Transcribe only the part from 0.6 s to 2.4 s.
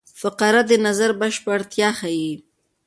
د نظر بشپړتیا ښيي.